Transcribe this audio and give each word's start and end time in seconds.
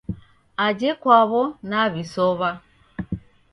Ajhe 0.65 0.91
kwaw'o 1.01 1.43
naw'isow'a 1.69 2.51